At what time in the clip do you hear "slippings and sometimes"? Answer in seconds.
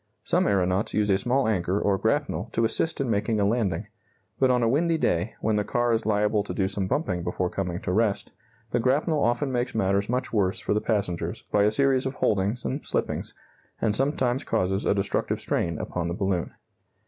12.83-14.43